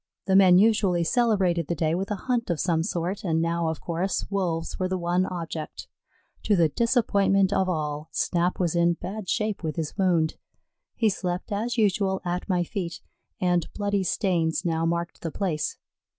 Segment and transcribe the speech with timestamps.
[0.25, 3.79] The men usually celebrated the day with a hunt of some sort, and now, of
[3.81, 5.87] course, Wolves were the one object.
[6.45, 10.37] To the disappointment of all, Snap was in bad shape with his wound.
[10.95, 12.99] He slept, as usual, at my feet,
[13.39, 15.77] and bloody stains now marked the place.